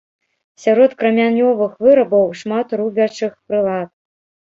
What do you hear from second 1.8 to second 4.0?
вырабаў шмат рубячых прылад.